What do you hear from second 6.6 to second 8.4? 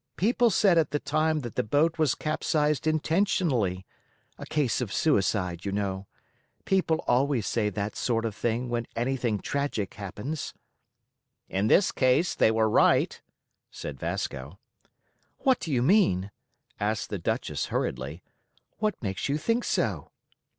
People always say that sort of